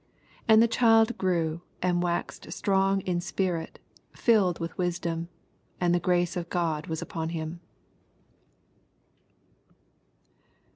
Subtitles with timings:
[0.45, 3.77] 40 And the child grew, and waxed strong in spirit,
[4.13, 5.29] filled with wisdom:
[5.79, 7.59] and the grace of God was upon him.